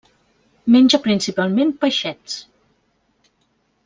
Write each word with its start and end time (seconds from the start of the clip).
Menja 0.75 0.99
principalment 1.03 1.73
peixets. 1.85 2.39